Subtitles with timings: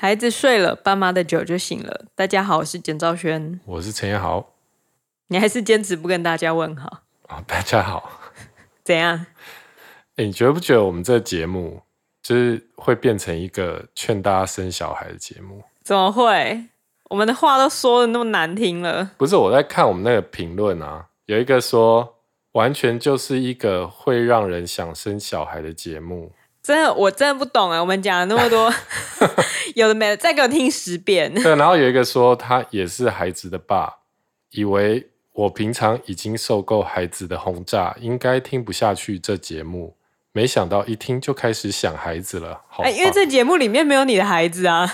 [0.00, 2.04] 孩子睡了，爸妈的酒就醒了。
[2.14, 4.54] 大家好，我是简兆轩，我是陈彦豪。
[5.26, 7.02] 你还是坚持不跟大家问好？
[7.28, 8.08] 哦，大家好。
[8.84, 9.26] 怎样？
[10.14, 11.82] 欸，你觉不觉得我们这个节目
[12.22, 15.64] 就是会变成一个劝大家生小孩的节目？
[15.82, 16.66] 怎么会？
[17.10, 19.10] 我们的话都说的那么难听了。
[19.18, 22.18] 不是，我在看我们那个评论啊，有一个说，
[22.52, 26.30] 完全就是一个会让人想生小孩的节目。
[26.68, 27.80] 真的，我真的不懂啊！
[27.80, 28.70] 我们讲了那么多，
[29.74, 31.32] 有的没的，再给我听十遍。
[31.32, 34.00] 对，然后有一个说他也是孩子的爸，
[34.50, 39.96] 以为我平常已经受够孩子的轰炸，应该听不下去这节目，
[40.32, 42.60] 没想到一听就开始想孩子了。
[42.68, 44.86] 好，因为这节目里面没有你的孩子啊。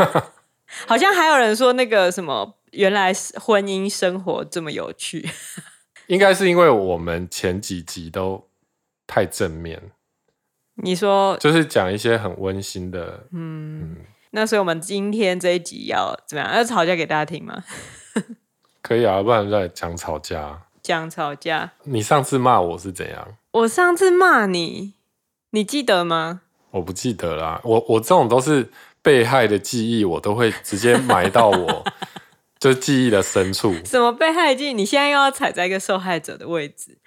[0.88, 5.28] 好像还有人说那个什么，原来婚姻生活这么有趣。
[6.08, 8.48] 应该是因为我们前几集都
[9.06, 9.90] 太正面。
[10.76, 13.96] 你说就是讲一些很温馨的，嗯，嗯，
[14.30, 16.54] 那所以我们今天这一集要怎么样？
[16.54, 17.64] 要吵架给大家听吗？
[18.82, 20.62] 可以啊，不然再讲吵架。
[20.82, 21.72] 讲吵架。
[21.84, 23.36] 你上次骂我是怎样？
[23.52, 24.94] 我上次骂你，
[25.50, 26.42] 你记得吗？
[26.70, 27.60] 我不记得啦。
[27.64, 28.70] 我我这种都是
[29.02, 31.84] 被害的记忆，我都会直接埋到我
[32.60, 33.74] 就记忆的深处。
[33.84, 34.72] 什么被害记忆？
[34.72, 36.98] 你现在又要踩在一个受害者的位置。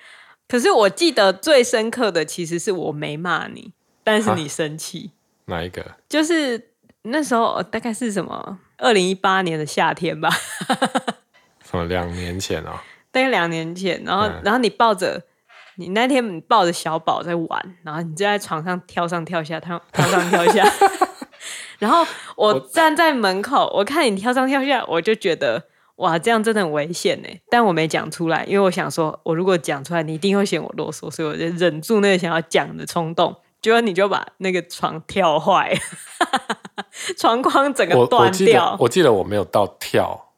[0.49, 3.71] 可是我记得最深刻的其实是我没骂你，
[4.03, 5.11] 但是你生气。
[5.45, 5.85] 哪一个？
[6.09, 6.71] 就是
[7.03, 8.57] 那时候大概是什么？
[8.77, 10.27] 二零一八年的夏天吧。
[11.63, 11.85] 什么？
[11.85, 12.79] 两年前啊、哦？
[13.11, 14.03] 大概两年前。
[14.03, 15.21] 然后，嗯、然后你抱着
[15.75, 20.67] 你那天你抱着小宝在玩，然后你就在床上跳上跳下，跳 跳上跳下。
[21.77, 22.03] 然后
[22.35, 25.65] 我站在门口，我，我看你跳上跳下，我就觉得。
[25.99, 27.27] 哇，这样真的很危险呢！
[27.49, 33.35] 但我没讲出来，因为我想说，我如果讲出来，你一定会嫌我啰嗦，所以我就忍住那个想要讲的冲动。
[33.61, 35.77] 结果你就把那个床跳坏，
[37.19, 38.77] 床框整个断掉。
[38.79, 40.29] 我记得我没有到跳，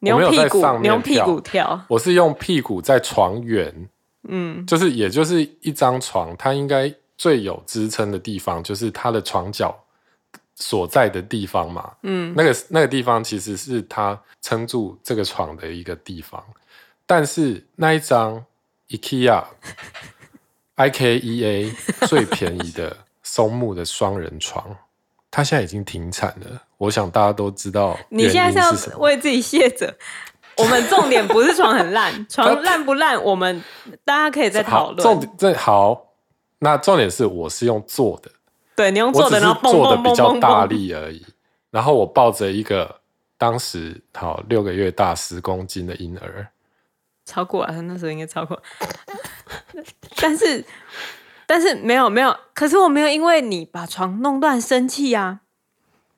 [0.00, 3.88] 你用屁股，你用屁股跳，我是用屁股在床缘，
[4.28, 9.74] 嗯，就是也就是一张床，它应该最有支撑的地方就是它的床脚。
[10.60, 16.44] 所在的地方嘛，嗯，那个那个地方其实是他撑住这个床的一个地方，
[17.06, 18.44] 但是那一张
[18.90, 19.42] IKEA
[20.76, 21.72] I K E A
[22.06, 24.76] 最便宜的 松木的双人床，
[25.30, 26.62] 它现在已经停产了。
[26.78, 29.94] 我想大家都知道，你现在是要为自己卸责。
[30.56, 33.62] 我们重点不是床很烂， 床烂不烂，我们
[34.04, 35.02] 大家可以再讨论。
[35.02, 36.08] 重点好，
[36.58, 38.30] 那重点是我是用做的。
[38.80, 41.22] 对，你用做的，然后做的比较大力而已。
[41.70, 43.00] 然后我抱着一个
[43.36, 46.48] 当时好六个月大十公斤的婴儿，
[47.26, 48.58] 超过啊，那时候应该超过。
[50.16, 50.64] 但是，
[51.46, 55.40] 但是没有没有，可是我没有因为你把床弄断生气啊。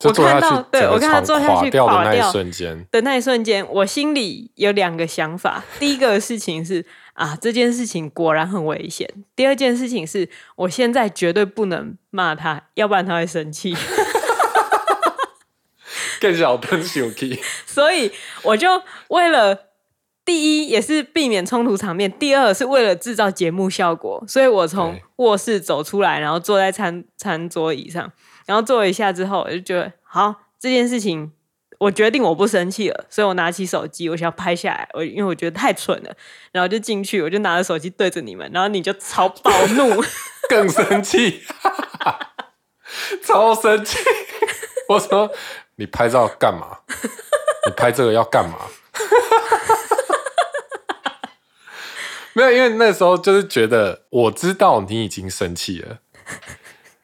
[0.04, 5.64] 我看到，对，我看到坐下去掉的那一瞬间的那一瞬间，我心里有两个想法。
[5.80, 6.86] 第一个事情是。
[7.14, 9.08] 啊，这件事情果然很危险。
[9.36, 13.76] 第二件事情是我现在绝对不能骂他，要不然他会生气。
[16.20, 17.38] 更小灯生气。
[17.66, 18.10] 所以
[18.44, 19.58] 我就为了
[20.24, 28.10] 第一也是避免冲突场面，第二是为了制造节目效果，所以我从卧室走出来，然后坐在餐餐桌椅上，
[28.46, 31.32] 然后坐了一下之后，我就觉得好，这件事情。
[31.82, 34.88] 我决定我不生气了，所以我拿起手机，我想要拍下来。
[34.92, 36.14] 我因为我觉得太蠢了，
[36.52, 40.00] 然后就进去，我就拿着手机对着你们，然后你就超暴怒，
[40.48, 41.42] 更生气，
[43.26, 43.98] 超生气。
[44.90, 45.28] 我说
[45.74, 46.78] 你拍照干嘛？
[47.66, 48.58] 你拍这个要干嘛？
[52.34, 55.98] 没有，因为那时候就是觉得我知道你已经生气了，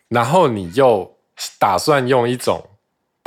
[0.08, 1.18] 然后你又
[1.58, 2.77] 打算用一种。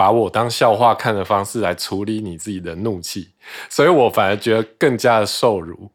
[0.02, 3.36] 把我当笑话看的方式来处理你自己的怒气，
[3.70, 5.92] 所以我反而觉得更加的受辱，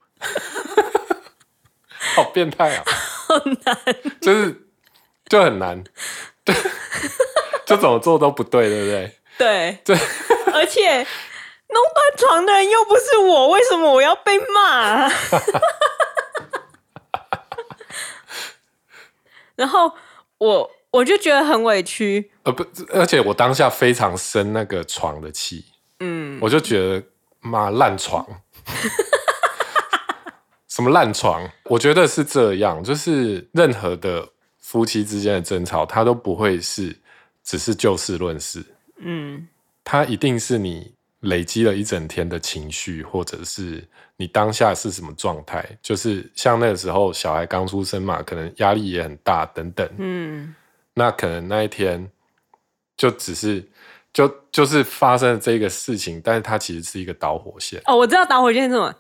[2.14, 2.84] 好变态啊！
[3.26, 3.34] 好
[3.64, 3.76] 难，
[4.20, 4.68] 就是
[5.28, 5.82] 就很难，
[7.66, 9.18] 就怎么做都不对，对不对？
[9.38, 9.98] 对 对，
[10.54, 15.10] 而且弄断床的人又不是我，为什么我要被骂？
[19.56, 19.92] 然后
[20.38, 20.70] 我。
[20.97, 25.65] 我就觉得很委屈，呃不，而且我当下非常生那个床的气，
[26.01, 27.03] 嗯，我就觉得
[27.41, 28.27] 妈烂床，
[30.69, 31.47] 什么烂床？
[31.65, 34.27] 我觉得是这样，就是任何的
[34.59, 36.97] 夫妻之间的争吵，它都不会是
[37.45, 38.65] 只是就事论事，
[38.98, 39.47] 嗯，
[39.84, 50.54] 他一定是你累积了一整天的情绪，或者是你当下是什么状态，就是像那个时候小孩刚出生嘛，可能压力也很大，等等，嗯。
[50.98, 52.10] 那可能那一天
[52.97, 53.69] 就只是
[54.15, 57.81] 就就是发生了这个事情，但是它其实是一个导火线。
[57.84, 58.95] 哦，我知道导火线是什么。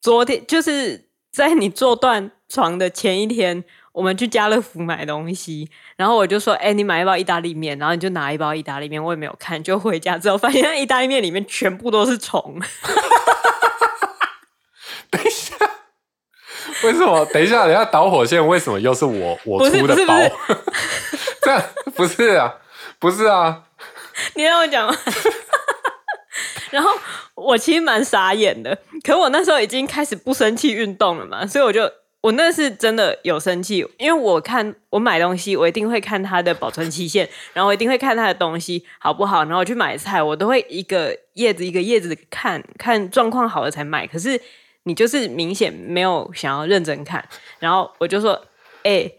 [0.00, 12.60] 昨天就是在你坐断床的前一天，我们去家乐福买东西，然后我就说：“哎、欸，你买一包意大利面。”然后你就拿一包意大利面，我也没有看，就回家之后发现那意大利面里面全部都是虫。
[15.10, 15.56] 等一下，
[16.84, 17.26] 为什么？
[17.26, 20.14] 等一下，等一下，导火线为什么又是我我出的包？
[21.96, 22.54] 不是啊，
[22.98, 23.64] 不是啊，
[24.34, 24.94] 你让我讲吗？
[26.70, 26.90] 然后
[27.34, 44.06] 我其实蛮傻眼的，可我那时候已经开始不生气运动了嘛，所以我就我那是真的有生气，因为我看我买东西，我一定会看它的保存期限，然后我一定会看它的东西好不好，然后我去买菜，我都会一个叶子一个叶子看看状况好了才买。
[44.06, 44.40] 可是
[44.84, 47.26] 你就是明显没有想要认真看，
[47.58, 48.40] 然后我就说，
[48.84, 49.10] 哎、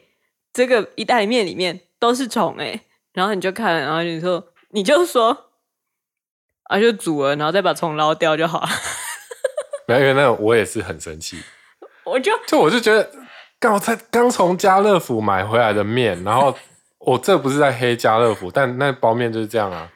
[0.54, 2.81] 这个意大利面里面都是虫哎、欸，
[3.13, 5.45] 然后你就看，然后你说你就说。
[6.63, 8.69] 啊，就煮了，然后再把虫捞掉就好了。
[9.89, 11.38] 没有，因为那我也是很生气。
[12.06, 13.12] 我就就我就觉得，
[13.59, 16.56] 刚我才刚从家乐福买回来的面，然后
[17.00, 19.89] 我这不是在黑家乐福，但那包面就是这样啊，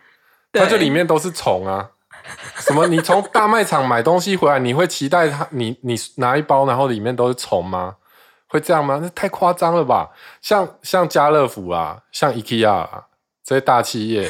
[0.51, 1.91] 它就里面都是虫啊。
[2.57, 2.85] 什么？
[2.87, 5.47] 你从大卖场买东西回来，你会期待它？
[5.51, 7.95] 你你拿一包，然后里面都是虫吗？
[8.47, 8.99] 会这样吗？
[9.01, 10.11] 那太夸张了吧？
[10.41, 13.05] 像像家乐福啊，像 IKEA 啊。
[13.47, 14.27] 这些大企业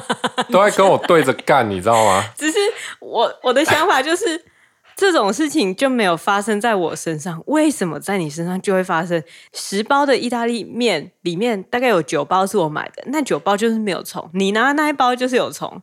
[0.52, 2.22] 都在跟我对着干，你知道吗？
[2.36, 2.58] 只是
[3.00, 4.44] 我我的想法就是，
[4.94, 9.22] 这种事情就没有发生在我身上，为什么在你身上就会发生？
[9.54, 15.82] 十包的意大利面里面大概有九包是我买的，那九包就是没有虫，你拿的那一包就是有虫，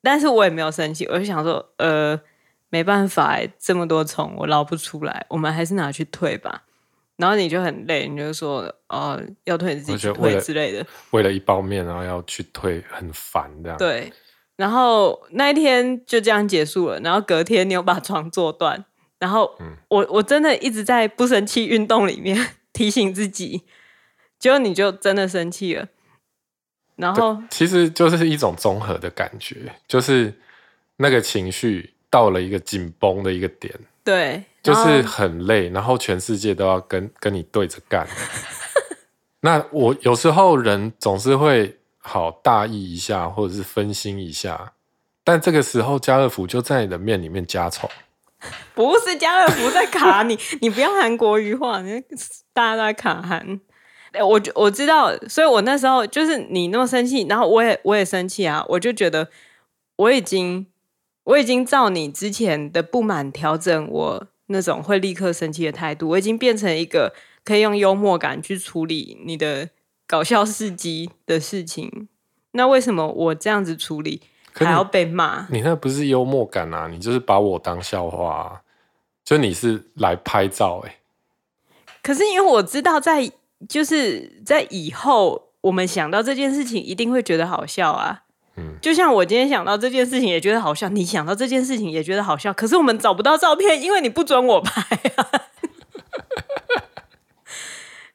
[0.00, 2.20] 但是我也没有生气，我就想说，呃，
[2.70, 6.62] 没办法，这么多虫我捞不出来，我们还是拿去退吧。
[7.22, 10.84] 然后你就很累，你就说哦，要退自己去退之类的。
[11.12, 13.78] 为了一包面，然后要去退，很烦这样。
[13.78, 14.12] 对，
[14.56, 16.98] 然后那一天就这样结束了。
[16.98, 18.84] 然后隔天你又把床坐断，
[19.20, 22.36] 然后我我真的一直在不生气运动里面
[22.74, 23.62] 提醒自己，
[24.40, 25.86] 结果你就真的生气了。
[26.96, 30.34] 然后其实就是一种综合的感觉，就是
[30.96, 33.72] 那个情绪到了一个紧绷的一个点。
[34.02, 34.42] 对。
[34.62, 38.06] 就是很累，然后全世界都要跟跟你对着干。
[39.40, 44.74] 那我有时候人总是会好大意一下，或者是分心一下，
[45.24, 47.90] 但这个时候家乐福就在你的面里面加虫。
[48.74, 52.00] 不是家乐福在卡你， 你不要韩国语化，你
[52.52, 53.60] 大家都在卡韩。
[54.12, 59.28] 哎，我我知道，所以我那时候就是你那么生气，然后我也我也生气啊，我就觉得
[59.96, 60.66] 我已经
[61.24, 64.26] 我已经照你之前的不满调整我。
[64.46, 69.70] 那种会立刻生气的态度，我已经变成一个可以用幽默感去处理你的
[70.06, 72.08] 搞笑事迹的事情。
[72.52, 74.22] 那为什么我这样子处理
[74.52, 75.46] 还要被骂？
[75.50, 78.62] 你那不是幽默感啊，你就是把我当笑话啊。
[79.24, 80.96] 就你是来拍照欸。
[82.02, 83.32] 可是因为我知道在，在
[83.68, 88.24] 就是在以后，我们想到这件事情，一定会觉得好笑啊。
[88.80, 94.82] 就像我今天想到这件事情也觉得好笑，你想到这件事情也觉得好笑，可是我们找不到照片，因为你不准我拍
[95.16, 95.30] 啊，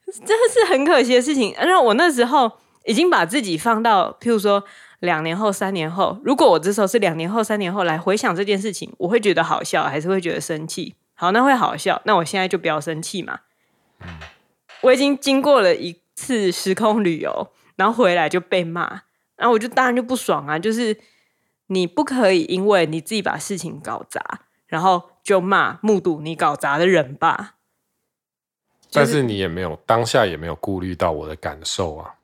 [0.14, 1.56] 真的是很可惜的事情。
[1.60, 2.52] 那我那时候
[2.86, 4.64] 已经把自己放到，譬如说
[5.00, 10.94] 两年后、三年后，如果我这时候是两年后、三年后来回想这件事情，我会觉得好笑，还是会觉得生气？
[11.16, 13.40] 好，那会好笑，那我现在就不要生气嘛。
[14.82, 19.02] 我已经经过了一次时空旅游，然后回来就被骂。
[19.38, 20.60] 然后我就当然就不爽啊！
[20.60, 21.00] 就是
[21.68, 24.20] 你不可以因为你自己把事情搞砸，
[24.66, 27.56] 然后就骂目睹你搞砸的人吧。
[28.92, 32.16] 但是你也没有当下也没有顾虑到我的感受啊！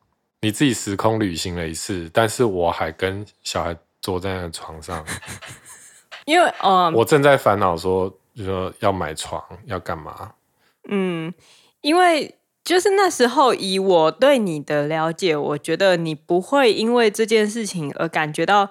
[0.42, 5.06] 你自己时空旅行了一次，但是我还跟小孩坐在那床上，
[6.26, 10.34] 因为呃，我正在烦恼说，就说要买床要干嘛？
[10.90, 11.34] 嗯，
[11.82, 12.36] 因为。
[12.64, 18.70] 就是那时候，以我对你的了解，我觉得你不会因为这件事情而感觉到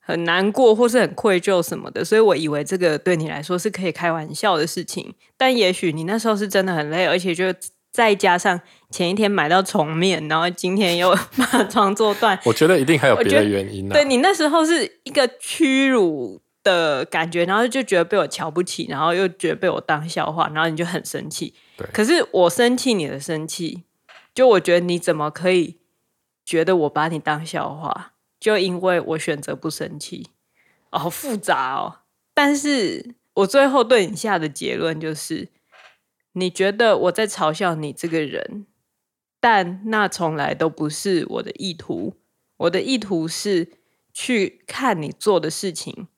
[0.00, 5.14] 很难过或是很愧疚什么的，所以我以为这个对你来说是可以开玩笑的事情。
[5.36, 7.44] 但也许你那时候是真的很累，而且就
[7.92, 8.60] 再加上
[8.90, 13.92] 前一天买到虫面，然后今天又 把床做断，我觉得一定还有别的原因啊。
[13.92, 21.54] 对，你那时候是一个屈辱的感觉，然后就觉得被我瞧不起，然后又觉得被我当笑话，然后你就很生气。
[21.76, 23.84] 对可是我生气你的生气，
[24.34, 25.78] 就我觉得你怎么可以
[26.44, 28.14] 觉得我把你当笑话？
[28.40, 30.30] 就因为我选择不生气，
[30.90, 32.00] 哦，好复杂哦。
[32.34, 35.48] 但是我最后对你下的结论就是，
[36.32, 38.66] 你觉得我在嘲笑你这个人，
[39.40, 42.16] 但那从来都不是我的意图。
[42.56, 43.72] 我的意图是
[44.12, 46.08] 去看你做的事情。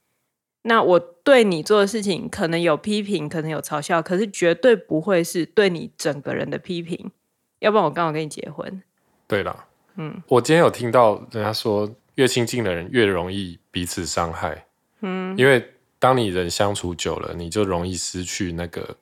[0.68, 7.12] 那我对你做的事情可能有批评，可能有嘲笑，可是绝对不会是对你整个人的批评。
[7.60, 8.82] 要不然我刚好跟你结婚。
[9.28, 14.66] 对了，嗯，我今天有听到人家说，越亲近的人越容易彼此伤害。
[15.02, 15.64] 嗯，因为
[15.98, 18.96] 当你人相处久了，你就容易失去那个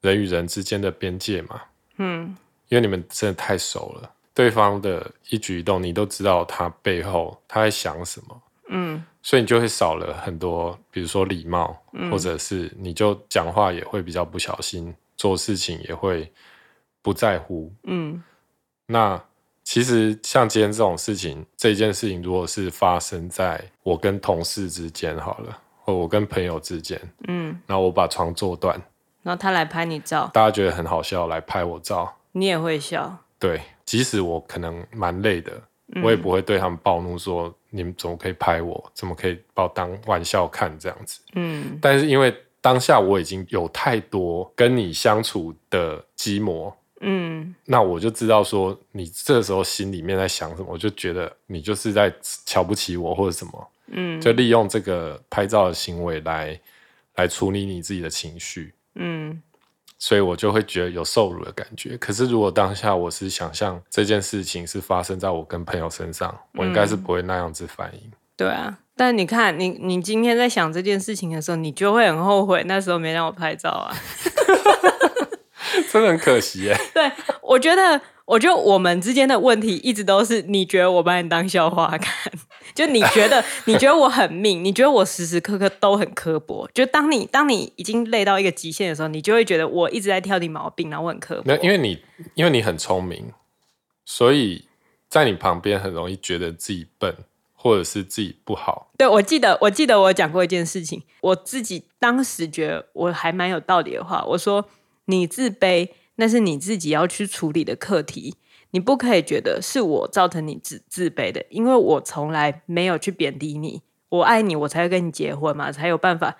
[0.00, 1.60] 人与人之间的边界嘛。
[1.98, 2.34] 嗯，
[2.68, 8.40] 因为你们真的太熟了，对方的一举一动你都知道他背后他在想什么。
[8.68, 9.04] 嗯。
[9.26, 16.30] 所以你就会少了很多，比如说礼貌，嗯、或者是你就讲话也会比较不小心，做事情也会
[17.00, 17.72] 不在乎。
[17.84, 18.22] 嗯，
[18.84, 19.18] 那
[19.62, 28.78] 其实像今天这种事情，这件事情如果是发生在我跟同事之间好了，或我跟朋友之间，嗯，然后我把床坐断，
[29.22, 33.16] 然后他来拍你照，大家觉得很好笑，来拍我照，你也会笑。
[33.38, 35.50] 对，即使我可能蛮累的。
[36.02, 41.20] 我也不会对他们暴怒，说你们怎么可以拍我，怎么可以把我当玩笑看这样子。
[41.34, 52.14] 嗯，但是因为当下我已经有太多跟你相处的积磨，嗯，那我就知道说你这时候心里面在想什么，我就觉得你就是在
[52.46, 56.60] 瞧不起我或者什么，嗯，就利用这个拍照的行为来
[57.16, 59.42] 来处理你自己的情绪，嗯。
[60.06, 61.96] 所以我就会觉得有受辱的感觉。
[61.96, 68.10] 可是如果当下我是想象这件事情是发生在我跟朋友身上，嗯、我应该是不会那样子反应。
[68.36, 73.96] 对啊，但你看，你你今天在想这件事情的时候，你就会很后悔那时候没让我拍照啊。
[75.90, 76.76] 真的很可惜耶。
[76.92, 82.30] 对，我觉得，我觉得我们之间的问题一直都是你觉得我把你当笑话看。
[82.74, 86.68] 就你觉得， 你觉得我很命，你觉得我时时刻刻都很刻薄。
[86.74, 91.42] 就当你当你已经累到一个极限的时候，你就会觉得我一直在挑你毛病，然后我很刻薄。
[91.46, 92.02] 没有，因为你
[92.34, 93.32] 因为你很聪明，
[94.04, 94.64] 所以
[95.08, 97.14] 在你旁边很容易觉得自己笨，
[97.54, 98.90] 或者是自己不好。
[98.98, 104.68] 对，我记得，我记得我讲过一件事情，我自己当时觉得我还蛮有道理的话，我说
[105.04, 108.34] 你自卑，那是你自己要去处理的课题。
[108.74, 113.82] 你不可以觉得是我造成你自自卑的，因为我从来没有去贬低你。
[114.08, 116.38] 我爱你，我才会跟你结婚嘛，才有办法。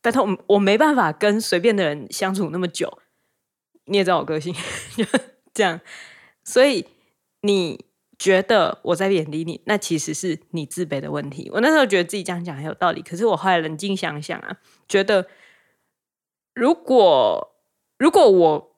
[0.00, 2.98] 但是我我没办法跟随便的人相处那么久。
[3.84, 4.52] 你也知道我个性，
[5.54, 5.80] 这样。
[6.42, 6.86] 所以
[7.42, 7.84] 你
[8.18, 11.48] 觉得我在贬低你，那其实是你自卑的问题。
[11.54, 15.28] 我那时候觉得自己这样讲很有道理，可是我后来冷静想想啊，觉得
[16.52, 17.54] 如果
[17.96, 18.75] 如果我。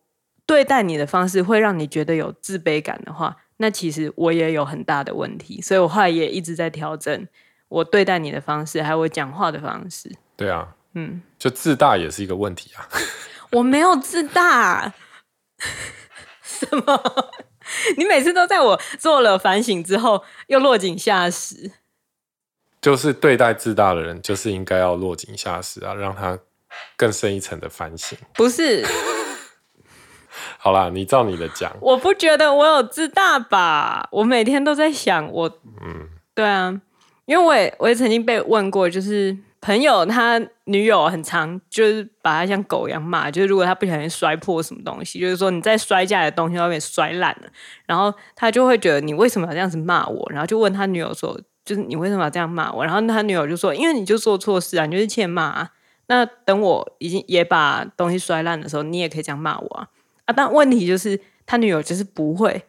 [0.49, 7.28] 对待你的方式会让你觉得有自卑感的话，那其实我也有很大的问题，所以我后来也一直在调整
[7.69, 10.11] 我对待你的方式，还有我讲话的方式。
[10.38, 12.88] 对啊，嗯，就自大也是一个问题啊。
[13.52, 14.95] 我没有自大，
[16.43, 17.02] 什么？
[17.99, 21.73] 你每次都在我做了反省之后又落井下石。
[22.81, 26.38] 就是对待自大的人，就是应该要落井下石啊，让他
[26.97, 28.17] 更深一层的反省。
[28.33, 28.83] 不是。
[30.61, 31.73] 好啦，你照你的讲。
[31.81, 34.09] 我不觉得我有自大吧？
[34.11, 35.49] 我每天都在想我，
[35.81, 36.81] 嗯，对啊，
[37.27, 47.49] 因为我也我也曾经被问过，就是朋友他女友很常就是把他像狗一样骂，就是如果他不小心摔破什么东西，就是说你在摔下来的东西都被摔烂了，
[47.87, 50.29] 然后他就会觉得你为什么要这样子骂我？
[50.31, 52.85] 然后就问他女友说，就是你为什么要这样骂我？
[52.85, 55.71] 然后他女友就说，因为你就做错事啊，你就是欠骂啊。
[56.09, 59.87] 那等我已经也把东西摔烂的时候，你也可以这样骂我啊。
[60.28, 62.62] 啊，但问题就是他女友就是不会，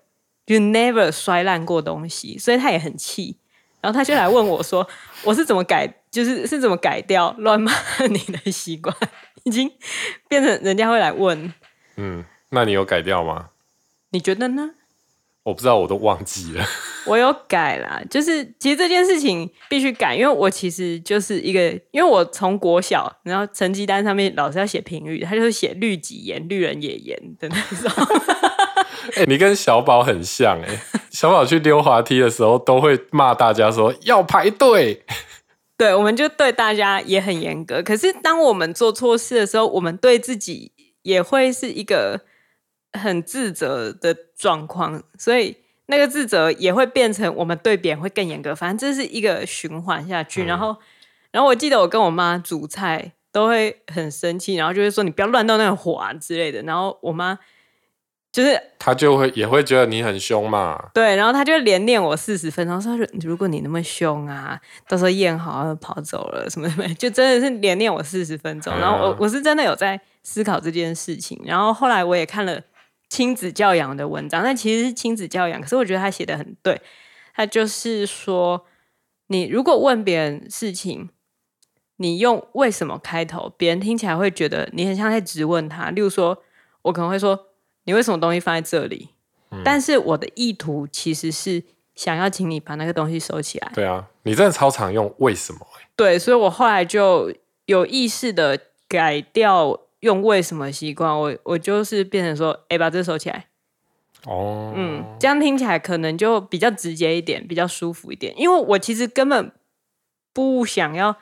[0.46, 3.36] 就 never 摔烂过东西，所以他也很气。
[3.82, 4.88] 然后他就来问我说
[5.24, 7.72] ：“我是怎么改，就是是怎么改掉乱骂
[8.10, 8.96] 你的习惯？
[9.44, 9.72] 已经
[10.28, 11.54] 变成人家会来问。”
[11.96, 13.50] 嗯，那你有改掉吗？
[14.12, 14.72] 你觉得呢？
[15.44, 16.66] 我不知道，我都忘记了。
[17.06, 27.92] 我有改啦，就是其实这件事情必须改，因为我其实就是一个，因为我从国小，然后成绩单上面老师要写评语，他就是写绿己言、绿人也言的那种。
[29.16, 30.80] 哎、欸，你跟小宝很像哎、欸，
[31.10, 35.04] 小宝去溜滑梯的时候都会骂大家说要排队。
[35.78, 37.82] 对，我们就对大家也很严格。
[37.82, 40.72] 可是当我们做错事的时候，我们对自己
[41.04, 42.22] 也会是一个。
[42.92, 45.56] 很自责的状况，所以
[45.92, 48.54] 那个自责也会变成我们对别人会更严格。
[48.54, 50.44] 反正这是一个循环下去。
[50.44, 50.78] 嗯、然后，
[51.32, 56.62] 然后我记得我跟我妈煮菜都会很生气，然后就会说你不要乱动那个火啊之类的。
[56.62, 57.40] 然后我妈
[58.32, 60.80] 就是她就会也会觉得你很凶嘛。
[60.94, 68.72] 对，然后她就连念我四十分钟，说如果你那么凶啊，到时候验好跑走了什么什么， 就真的是连念我四十分钟。
[68.78, 71.42] 然后我我是真的有在思考这件事情。
[71.44, 72.62] 然后后来我也看了。
[73.10, 75.60] 亲子教养的文章，但其实是亲子教养。
[75.60, 76.80] 可是我觉得他写的很对，
[77.34, 78.66] 他就是说，
[79.28, 81.10] 你如果问别人事情，
[81.98, 85.90] 你用为什么开头，别人听起来会觉得你很像在质问他。
[85.90, 86.42] 例如说，
[86.84, 87.48] 我可能会说，
[87.86, 89.10] 你为什么东西放在这里？
[89.52, 91.64] 嗯、但是我的意图其实是
[91.96, 93.72] 想要请你把那个东西收起来。
[93.74, 95.88] 对啊，你真的超常用为什么、欸？
[95.96, 97.34] 对，所以我后来就
[97.66, 103.46] 有意识的改掉用为什么习惯，我我就是变成说，哎，把这个收起来。
[104.26, 108.34] 哦，嗯，这样听起来可能就比较直接一点，比较舒服一点。
[108.38, 109.52] 因为我其实根本
[110.34, 111.16] 不想要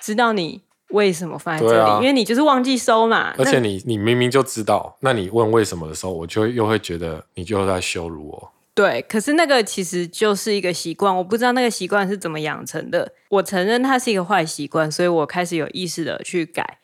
[0.00, 3.34] 知道你为什么放在这里，啊、因为你就是忘记收嘛。
[3.36, 8.52] 而且你你明明就知道，那你问为什么的时候，我就又会觉得你就在羞辱我。
[8.72, 13.12] 对，可是那个其实就是一个习惯，我不知道那个习惯是怎么养成的。
[13.28, 16.78] 我承认它是一个坏习惯，所以我开始有意识的去改，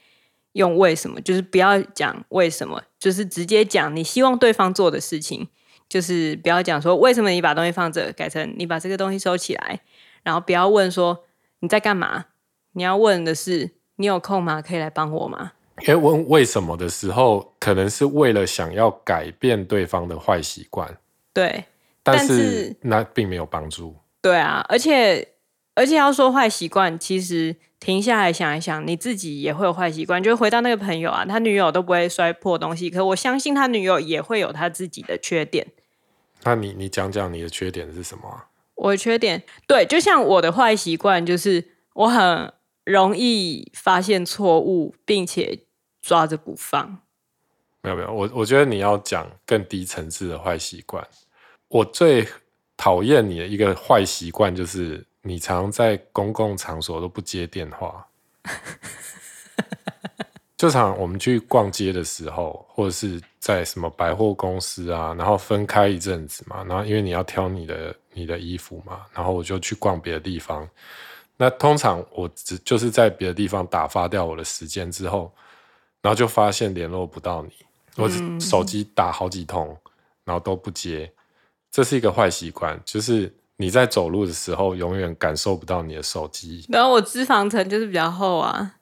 [0.52, 5.48] 用为什么，就是不要讲为什么，就是直接讲你希望对方做的事情。
[5.88, 9.80] 就是不要讲说为什么你把东西放这，改成你把这个东西收起来，
[10.22, 11.24] 然后不要问说
[11.58, 12.26] 你在干嘛，
[12.74, 14.62] 你要问的是你有空吗？
[14.62, 15.50] 可以来帮我吗？
[15.80, 20.96] 因为问为什么的时候，可能是为了想要改变对方的坏习惯，
[21.32, 21.64] 对，
[22.04, 23.96] 但是，但是那并没有帮助。
[24.22, 25.26] 对啊，而且
[25.74, 30.22] 而且要说坏习惯，其实停下来想一想，你自己也会有坏习惯。
[30.22, 35.66] 就回到那个朋友啊，他女友都不会摔破东西，可我相信他女友也会有他自己的缺点。
[36.44, 38.46] 那你你讲讲你的缺点是什么啊？
[38.74, 42.52] 我的缺点，对，就像我的坏习惯，就是我很
[42.84, 45.60] 容易发现错误，并且
[46.00, 47.00] 抓着不放。
[47.82, 51.06] 没有没有，我我觉得你要讲更低层次的坏习惯。
[51.68, 52.26] 我最
[52.76, 58.06] 讨厌你的一个坏习惯，就是你常在公共场所都不接电话。
[60.56, 70.68] 就常我们去逛街的时候，或者是在什么百货公司啊，然后分开一阵子嘛，然后因为你要挑你的你的衣服嘛，然后我就去逛别的地方。
[71.38, 75.32] 那通常我只就是在别的地方打发掉我的时间之后，
[76.02, 77.50] 然后就发现联络不到你，
[77.96, 78.06] 我
[78.38, 79.74] 手机打好几通，
[80.24, 81.10] 然后都不接，
[81.70, 86.64] 这是一个坏习惯，就是你在走路的时候永远感受不到你的手机。
[86.70, 88.76] 然后我脂肪层就是比较厚啊。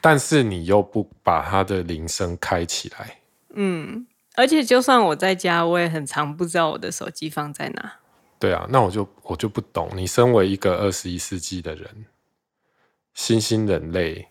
[0.00, 3.18] 但是你又不把它的铃声开起来，
[3.54, 7.96] 嗯，而且就算我在家，我也很常不知道我的手机放在哪。
[8.38, 12.06] 对啊，那我就我就不懂，你身为一个二十一世纪的人，
[13.12, 14.28] 新兴人类，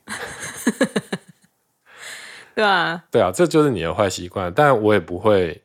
[2.55, 4.51] 对啊，对啊，这就是你的坏习惯。
[4.51, 5.61] 但我也不会，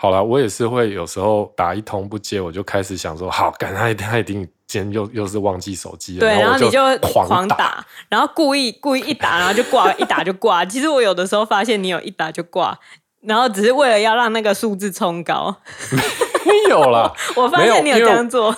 [0.00, 4.48] 好了，我也是会有时候打一通不接，我就开始想说，好，赶他一定他一定。
[4.66, 10.64] 今天又又是忘记手机了，对，然后你就狂打，狂打，然后故意故意一打，然后就挂，一打就挂。
[10.64, 12.78] 其实我有的时候发现你有一打就挂，
[13.22, 15.56] 然后只是为了要让那个数字冲高。
[16.46, 18.56] 没有啦， 我发现你有这样做。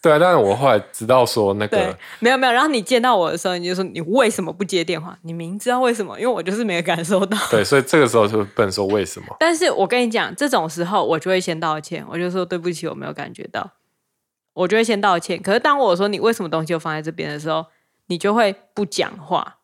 [0.00, 5.18] 对啊，但是我后来知道说那个没有没有，然后你见到我的时候，你就说你为什么不接电话？
[5.22, 6.18] 你明知道为什么？
[6.20, 7.36] 因为我就是没有感受到。
[7.50, 9.36] 对，所以这个时候就不能说为什么。
[9.40, 13.72] 但是我跟你讲，这种时候我就会先道歉，我就说对不起，我没有感觉到。
[14.54, 17.66] 我就会先道歉，可是当我说你为什么东西就放在这边的时候，
[18.06, 19.58] 你就会不讲话，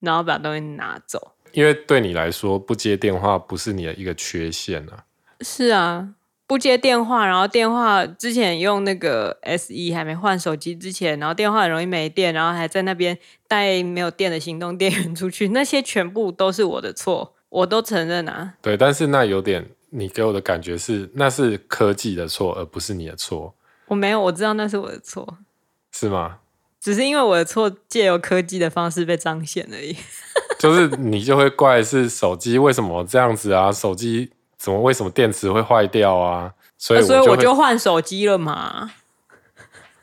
[0.00, 1.32] 然后把东西拿走。
[1.52, 5.04] 因为对你来说，不接电话不是你的一个缺陷啊。
[5.42, 6.14] 是啊，
[6.46, 18.54] 不接电话，然后电话之前用那个 SE 还没换手机之前，然后电话很容易没电，然后还在那边带没有电的行动电源出去，那些全部都是我的错，我都承认啊。
[18.62, 23.54] 对，但是那有点，你给我的感觉是那是科技的错，而不是你的错。
[23.88, 25.38] 我没有，我知道那是我的错，
[25.90, 26.38] 是吗？
[26.80, 29.96] 只是因为我的错，借由科技的方式被彰显而已。
[30.60, 33.72] 就是你就会怪是手机为什么这样子啊？
[33.72, 36.54] 手机怎么为什么电池会坏掉啊？
[36.78, 38.92] 所以我就，所以我就换手机了嘛。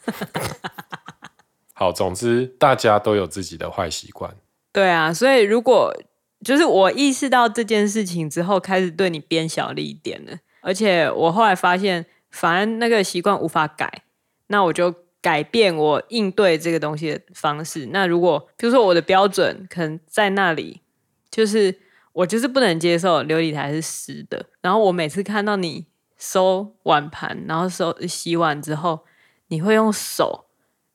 [1.73, 4.35] 好，总之大家都有自己的坏习惯。
[4.71, 5.95] 对啊，所以如果
[6.43, 12.05] 就是我意识到这件事情之后，开始对你变小了一点了，而且我后来发现。
[12.35, 14.01] 反正那个习惯无法改，
[14.47, 17.89] 那我就改变我应对这个东西的方式。
[17.91, 20.81] 那如果比如说我的标准可能在那里，
[21.29, 21.79] 就是
[22.13, 24.47] 我就是不能接受琉璃台是湿的。
[24.61, 25.85] 然后我每次看到你
[26.17, 29.05] 收碗盘，然后收洗碗之后，
[29.47, 30.45] 你会用手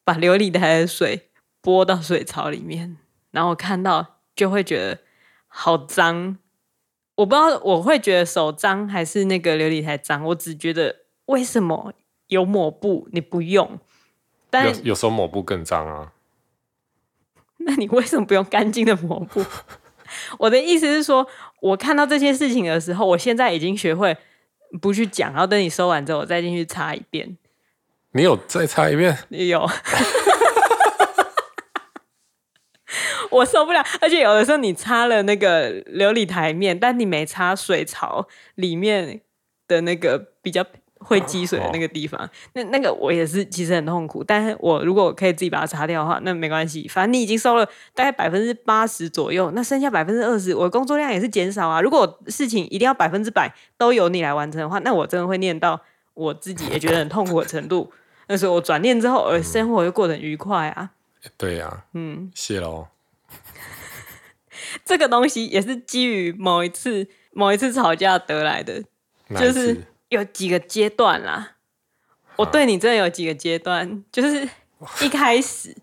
[0.05, 2.97] 把琉璃台的水拨到水槽里面，
[3.31, 4.99] 然后我看到就会觉得
[5.47, 6.39] 好脏。
[7.17, 10.97] 我不知道我会觉得手脏还是那个琉璃台脏，我只觉得。
[11.29, 11.93] 为什么
[12.29, 13.79] 有抹布你不用？
[14.49, 16.15] 但有有时候抹布更脏啊。
[17.59, 19.45] 那你为什么不用干净的抹布？
[20.39, 21.27] 我的意思是说，
[21.61, 24.17] 我看到这些事情的时候，我现在已经学会
[24.81, 27.37] 不去讲，然后等你收完之后，我再进去擦一遍。
[28.13, 29.19] 你有再擦一遍？
[29.31, 29.69] 有。
[33.31, 39.21] 我受不了，而且有的时候你擦了那个琉璃台面，但你没擦水槽里面
[39.67, 40.65] 的那个比较
[40.99, 44.23] 会积水的那个地方，哦、那那个我也是其实很痛苦。
[44.25, 51.81] 但是我如果可以自己把它擦掉的话，那没关系，反正你已经收了大概百分之八十左右，那剩下百分之二十，我的工作量也是减少啊。
[51.81, 55.81] 如果事情一定要百分之百都由你来完成的话，那我真的会念到
[56.15, 57.93] 我自己也觉得很痛苦的程度。
[58.27, 60.91] 那时候我转念之后，而生活又过得很愉快啊。
[61.37, 62.89] 对呀、啊，嗯，谢喽。
[64.85, 68.83] 这个东西也是基于某一次某一次吵架得来的，
[69.39, 71.57] 就是有几个阶段啦。
[72.37, 74.49] 我对你真的有几个阶段，就是
[75.03, 75.77] 一开始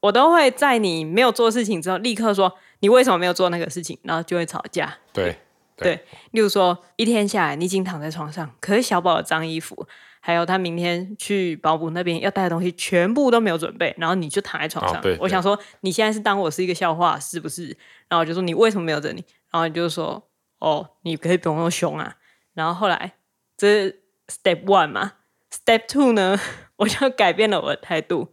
[0.00, 4.98] 我都会在你没有做事情之后，立刻说你为什么没有做那个事情，然后就会吵架。
[5.12, 5.36] 对
[5.76, 9.86] 对，对，例如说一天下来，你已经躺在床上，可是小宝的脏衣服。
[10.24, 15.02] 还有他明天去保姆那边要带的东西全部都没有准备，然后你就躺在床上。
[15.02, 17.76] 哦、我想说你现在是当我是一个笑话是不是？
[18.06, 19.24] 然后我就说你为什么没有整理？
[19.50, 20.22] 然后你就说
[20.60, 22.14] 哦，你可以不用那么凶啊。
[22.54, 23.14] 然后后来
[23.62, 25.12] 这是 step one 嘛
[25.52, 26.36] ，step two 呢，
[26.74, 28.26] 我就改变了我的态度，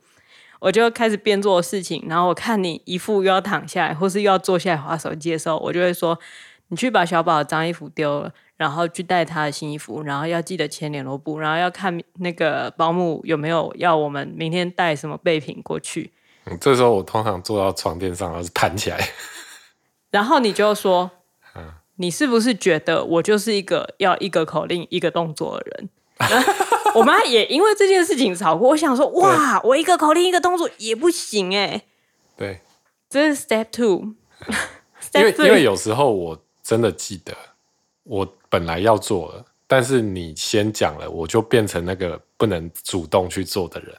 [0.60, 6.18] 我就开始边做事情，然后我看你一副又要躺下来或是又要坐下来划手机的时候，我就会说
[6.70, 8.34] 你去把小宝的脏衣服丢了。
[8.58, 16.12] 然后去带他的新衣服，然后要记得牵联络簿，然后要看那个保姆有没有要我们明天带什么备品过去。
[16.44, 19.00] 嗯，这时候我通常坐到床垫上，然后是弹起来。
[20.12, 21.19] 然后你就说，嗯，
[22.00, 25.90] 你是不是觉得我就是一个要一个口令一个动作的人？
[26.96, 28.70] 我妈也因为这件事情吵过。
[28.70, 31.84] 我想说，哇，我一个口令一个动作也不行哎。
[32.36, 32.62] 对，
[33.10, 34.16] 这是 step two。
[35.16, 37.34] 因为因为有时候我真的记得
[38.04, 38.36] 我。
[38.52, 43.96] 本来要做了，但是你先讲了，我就变成那个不能主动去做的人。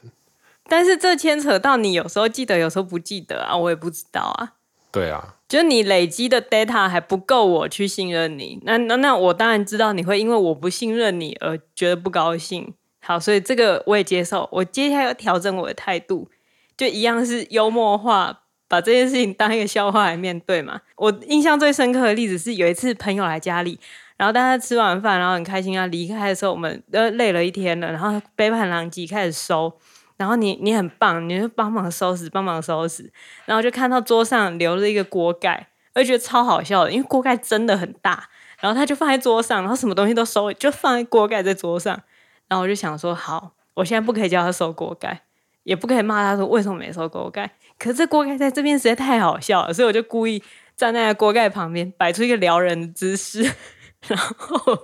[0.67, 4.55] 但是这牵扯到你有时候记得，有时候不记得啊，我也不知道啊。
[4.91, 8.57] 对啊，就你累积的 data 还不够我去信任你。
[8.63, 12.73] 那那那我当然知道你会因为我不信任你而觉得不高兴。
[13.01, 14.47] 好，所以这个我也接受。
[14.49, 16.29] 我接下来要调整我的态度，
[16.77, 20.79] 就一样是幽默化，把这件事情当一个笑话来面对嘛。
[20.95, 23.77] 我印象最深刻的例子是有一次朋友来家里。
[24.15, 29.73] 然后大家吃完饭，然后很开心要离开的时候，我们都累了一天了，然后背叛狼藉开始收。
[30.21, 33.11] 然后你你很棒，你就帮忙收拾，帮忙收拾。
[33.45, 38.29] 然后就看到桌上留了一个锅盖，我就觉得超好笑的，因为锅盖真的很大。
[38.59, 41.99] 然后他就放在桌上，然后什么东西都收，就放在锅盖在桌上。
[42.47, 45.23] 然后我就想说，好，我现在不可以叫他收锅盖，
[45.63, 47.49] 也不可以骂他说为什么没收锅盖。
[47.79, 50.43] 可是这锅盖在这边实在太好笑了，所以我就故意
[50.77, 53.41] 站在锅盖旁边，摆出一个撩人的姿势。
[54.05, 54.77] 然后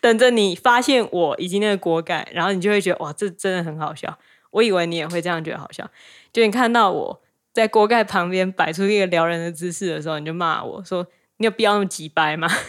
[0.00, 4.18] 等着你发现我已经那个锅盖，然后你就会觉得哇，这真的很好笑。
[4.50, 5.88] 我以为你也会这样觉得好笑，
[6.32, 11.06] 就你看到我在锅盖旁边摆出一个撩人的姿势的时候，你就骂我说
[11.38, 12.48] ：“你有必要那么急掰吗？”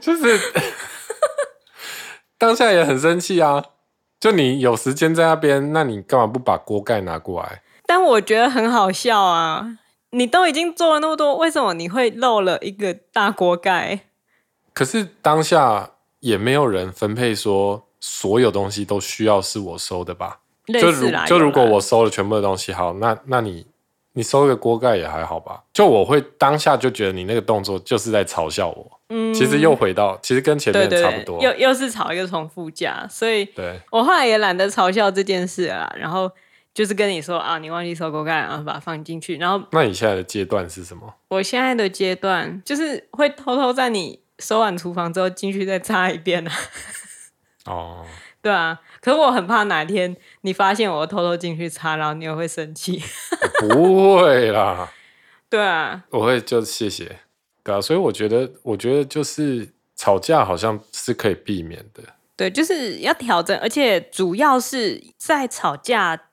[0.00, 0.38] 就是
[2.36, 3.64] 当下也很生气啊！
[4.20, 7.62] 就你有时间在那边，那你干嘛不把锅盖拿过来？
[7.86, 9.78] 但我觉得很好笑啊。
[10.10, 14.00] 你都已经做了那么多，为什么你会漏了一个大锅盖？
[14.72, 20.40] 可是当下也没有人分配说所有东西都需要是我收的吧？
[20.66, 23.66] 就如就如果我收了全部的东西，好，那那你
[24.12, 25.62] 你收一个锅盖也还好吧？
[25.72, 29.00] 就我会当下就觉得你那个动作就是在嘲笑我。
[29.08, 36.30] 嗯，其实又回到其实跟前面差不多，又又是吵一个重复架，所以对我后来也懒得嘲笑这件事了，然后。
[36.74, 39.36] 就是跟你说啊，你忘记收锅盖，然后把它放进去。
[39.36, 41.12] 然后，那你现在的阶段是什么？
[41.26, 46.52] 我现在的阶段就是会偷偷在你收完厨房之后进去再擦一遍啊。
[47.68, 48.04] 哦，
[48.40, 48.80] 对啊。
[49.00, 53.02] 可是我很怕哪天你发现我偷偷进去擦，然后你又会生气。
[53.60, 54.90] 不会啦。
[55.48, 57.20] 对啊，我会就谢谢。
[57.62, 62.02] 对啊，所以我觉得，我觉得就是吵架好像是可以避免的。
[62.36, 66.28] 对，就是要调整，而且主要是在吵架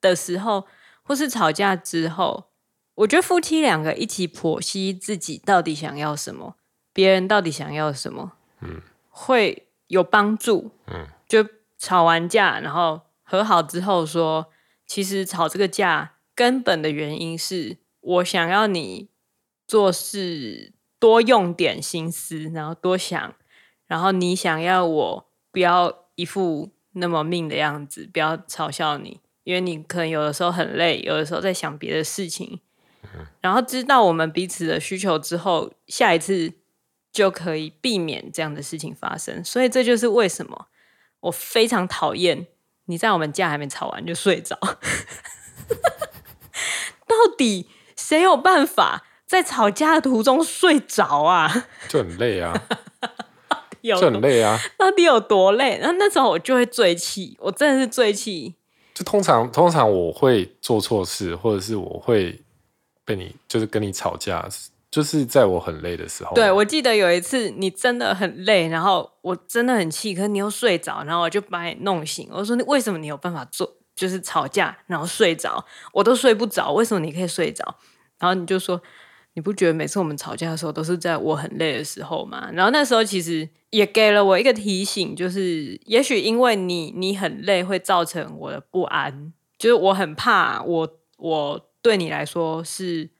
[0.00, 0.66] 的时候，
[1.02, 2.50] 或是吵架之后，
[2.94, 6.56] 我觉得夫妻两个一起剖析自己到底想要什么，
[6.92, 10.70] 别人到底想要什么，嗯，会有帮助。
[10.86, 11.44] 嗯，就
[11.76, 14.46] 吵完架，然后和好之后说，
[14.86, 19.10] 其实吵这个架根本的原因是我想要你
[19.66, 23.34] 做事多用点心思，然后多想，
[23.86, 29.20] 然后你想要我不要一副那么命的样子，不要嘲笑你。
[29.44, 32.60] 因为你可能有的时候很累，有的时候在想别的事情，
[33.40, 36.52] 然后知道我们彼此的需求之后，下一次
[37.18, 39.44] 就可以避免这样的事情发生。
[39.44, 40.68] 所以这就是为什么
[41.18, 42.46] 我非常讨厌
[42.84, 44.56] 你在我们家还没吵完就睡着。
[47.08, 51.66] 到底谁有办法在吵架的途中睡着啊？
[51.88, 52.54] 就很累啊，
[53.82, 54.56] 就很累啊。
[54.76, 55.76] 到底有多累？
[55.78, 58.54] 然后那时候我就会最气，我真的是最气。
[58.94, 62.40] 就通常通常我会做错事，或者是我会
[63.04, 64.48] 被你就是跟你吵架。
[64.90, 72.26] 就是在我很累的时候，对，我记得有一次你真的很累，然后我真的很气，可是你又睡着，然后我就把你弄醒。
[72.32, 77.76] 我说：“你为什么你有办法做，就是吵架然后睡着，我都睡不着，为什么你可以睡着？”
[78.18, 78.80] 然后你就说
[79.34, 93.10] ：“你不觉得每次我们吵架的时候都是在我很累的时候吗？”然后那时候其实也给了我一个提醒，就是也许因为你你很累会造成我的不安，就是我很怕我我对你来说是。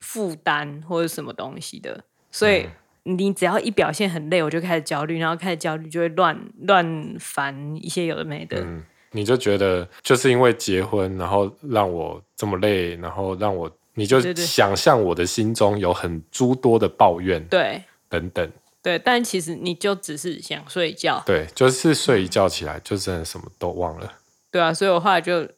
[0.00, 2.66] 负担或者什么东西的，所以
[3.02, 8.60] 你只要一表现很累，我就开始焦虑，然后开始焦虑就会乱乱烦一些有的没的。
[8.60, 18.50] 嗯，你就觉得就是因为结婚，然后让我这么累，然后让我你就想象我的心中有很诸多的抱怨，对，等等，
[18.82, 24.12] 对，但其实你就只是想睡觉，对，就是睡一觉起来就真的什么都忘了，
[24.50, 25.48] 对啊，所以我后来就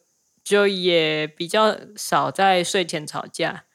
[0.43, 3.65] 就也比较少在睡前吵架。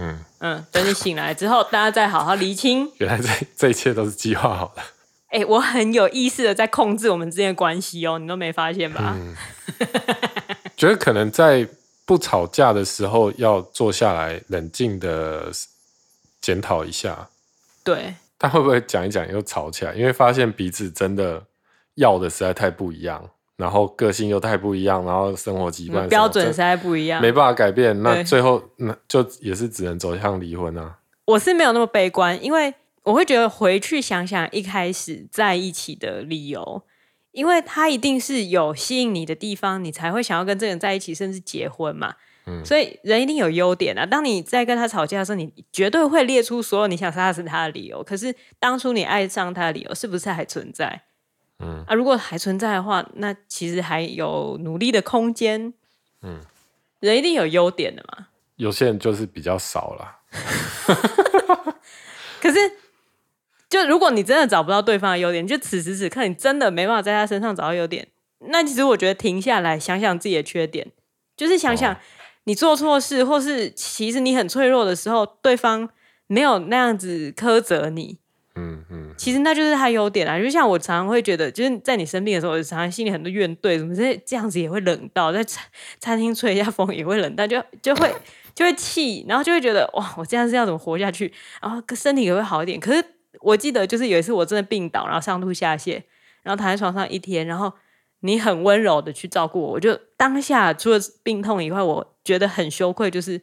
[0.00, 2.90] 嗯嗯，等你醒来之后，大家再好好厘清。
[2.98, 4.82] 原来这这一切都是计划好的。
[5.28, 9.14] 哎、欸，我很有意识的在控制我们之间的关系哦，你都没发现吧？
[9.16, 9.36] 嗯，
[10.76, 11.68] 觉得可能在
[12.04, 15.52] 不吵架的时候，要坐下来冷静的
[16.40, 17.28] 检讨一下。
[17.84, 18.14] 对。
[18.42, 19.92] 但会不会讲一讲又吵起来？
[19.92, 21.44] 因为发现彼此真的
[21.96, 23.30] 要的实在太不一样。
[23.60, 28.02] 然后个性又太不一样，然后生活习惯标准实在不一样，没办法改变。
[28.02, 30.96] 那最后那就也是只能走向离婚啊。
[31.26, 36.82] 我是没有那么悲观，因为我会觉得回去想想一开始在一起的理由，
[37.32, 42.14] 因为他一定是有吸引你的地方，你才会想要跟这个人在一起，甚至结婚嘛。
[42.46, 44.06] 嗯，所以人一定有优点啊。
[44.06, 48.02] 当你在跟他吵架的时候，你绝对会列出所有你想杀死他的理由。
[48.02, 51.02] 可是当初你爱上他的理由是不是还存在？
[51.60, 55.74] 嗯啊，如果还存在的话，那其实还有努力的空间。
[56.22, 56.40] 嗯，
[57.00, 58.28] 人一定有优点的嘛。
[58.56, 60.20] 有些人就是比较少啦。
[62.40, 62.58] 可是，
[63.68, 70.90] 就如果你真的找不到对方的优点，就此时此刻你真的没办法在他身上找到优点，那其实我觉得停下来想想自己的缺点，
[71.36, 71.96] 就是想想
[72.44, 75.88] 你做错事，或是其实你很脆弱的时候，对方
[76.26, 78.18] 没有那样子苛责你。
[78.56, 85.64] 嗯嗯，其实那就是他优点啊，就像我常常会觉得，就是在你生病的时候，我常常心里很多怨怼，什么这这样子也会冷到，在餐
[86.00, 88.12] 餐厅吹一下风也会冷到，就就会
[88.52, 91.32] 就会气，然后就会觉得哇，我这样是要怎么活下去？
[91.62, 92.80] 然后身体也会好一点。
[92.80, 93.02] 可是
[93.40, 96.02] 我记得就是有一次我真的病倒，然后上吐下泻，
[96.42, 97.72] 然后躺在床上一天，然后
[98.20, 103.40] 你很温柔的去照顾我，我就当下除了病痛以外，我觉得很羞愧，就是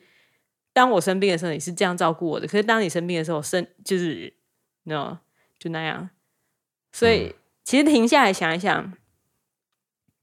[0.73, 4.36] 当我生病的时候你是这样照顾我的，可是当你生病的时候，生就是。
[4.87, 5.19] no，
[5.59, 6.09] 就那样。
[6.91, 8.93] 所以，其实停下来想一想，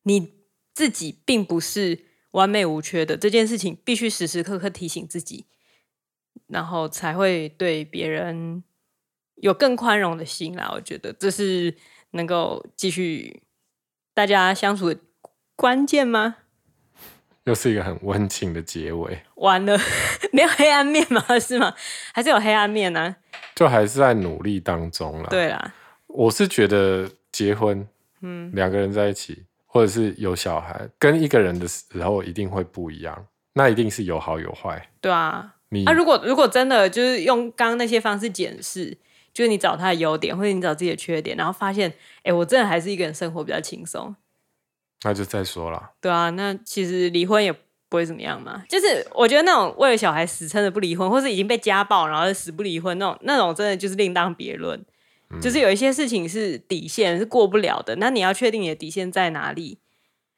[0.02, 0.32] 你
[0.72, 3.16] 自己并不是完美无缺的。
[3.16, 5.46] 这件事情必须时时刻刻提醒自己，
[6.48, 8.64] 然后才会对别人
[9.36, 10.70] 有更宽容的心啦。
[10.72, 11.76] 我觉得这是
[12.10, 13.42] 能够继续
[14.14, 15.00] 大家相处的
[15.54, 16.38] 关键吗？
[17.44, 19.18] 又是一个很温情的结尾。
[19.36, 19.78] 完了，
[20.32, 21.22] 没有黑暗面吗？
[21.38, 21.74] 是吗？
[22.12, 23.16] 还是有黑暗面呢、啊？
[23.54, 25.28] 就还是在努力当中啦。
[25.30, 25.74] 对啦，
[26.06, 27.86] 我是觉得结婚，
[28.22, 33.26] 嗯，两个人在一起，或者是有小孩，跟一个人的时候一定会不一样。
[33.52, 34.88] 那一定是有好有坏。
[35.00, 38.96] 对啊，你啊，如果如果真的就是用刚刚那些方式检视，
[39.32, 41.92] 就是你找他的优点，或者你找自己的缺点，然后发现，
[42.24, 44.16] 哎，我真的还是一个人生活比较轻松。
[45.04, 45.92] 那就再说了。
[46.00, 48.64] 对啊，那其实离婚也不会怎么样嘛。
[48.68, 54.82] 就是我觉得那种为了小孩死撑着不离婚，或是已经被家暴然后死不离婚那种，那种真的就是另当别论。
[55.30, 55.38] 嗯。
[55.42, 59.78] 就是有一些事情是底线是过不了的，那你要确定你的底线在哪里，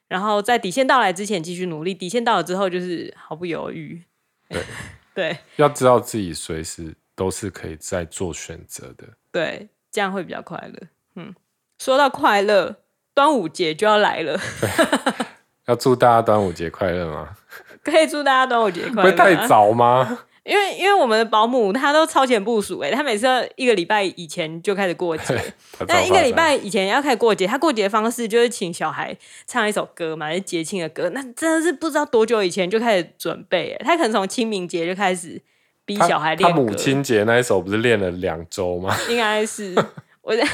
[0.09, 4.03] 然后在底线到来之前继续努力，底线到了之后就是毫不犹豫。
[4.49, 4.63] 对
[5.15, 9.07] 对，要知道自己随时都是可以再做选择的。
[9.31, 10.89] 对，这样会比较快乐。
[11.15, 11.35] 嗯，
[11.79, 12.77] 说到快乐。
[13.17, 14.39] 端午节就要来了，
[15.65, 17.31] 要祝大家端午节快乐吗？
[17.83, 19.03] 可以祝大家端午节快乐。
[19.03, 20.19] 不会太早吗？
[20.45, 23.27] 因为因为我们的保姆她都超前部署，哎，她每次
[23.57, 25.35] 一个礼拜以前就开始过节，
[25.89, 35.41] 但一个礼拜以前要开始过节，她过节的方式就是请小孩唱一首歌嘛，是节庆的歌，那真的是不知道多久以前就开始准备，哎，她可能从清明节就开始
[35.87, 36.51] 逼小孩练。
[36.51, 38.95] 他母亲节那一首不是练了两周吗？
[39.09, 39.75] 应该是
[40.21, 40.47] 我在。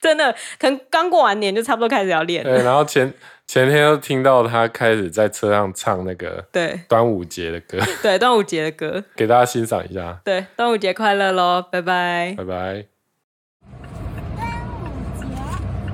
[0.00, 2.42] 真的，可能刚过完年就差不多开始要练。
[2.42, 3.12] 对，然后前
[3.46, 10.18] 前天又听到他开始在车上唱那个对端午节的歌， 对端午节的歌， 给大家欣赏一下。
[10.24, 12.86] 对，端午节快乐喽，拜拜，拜拜。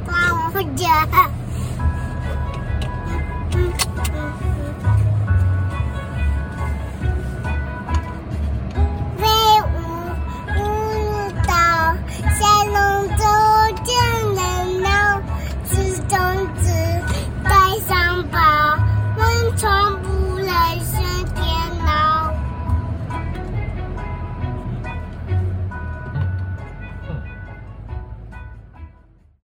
[0.06, 1.45] 端午节，端午节。